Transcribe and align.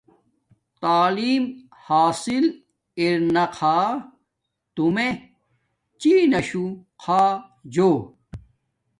تعیلم 0.81 1.43
حاصل 1.87 2.43
ارا 3.03 3.45
خاہ 3.57 3.91
تومیے 4.75 5.09
چین 6.01 6.19
ناشو 6.31 6.63
خا 7.01 7.21
جو 7.73 7.89